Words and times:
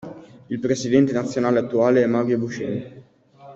Il 0.47 0.59
presidente 0.59 1.11
nazionale 1.11 1.59
attuale 1.59 2.01
è 2.01 2.07
Mario 2.07 2.39
Buscemi. 2.39 3.03